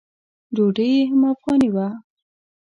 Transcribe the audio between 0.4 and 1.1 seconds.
ډوډۍ یې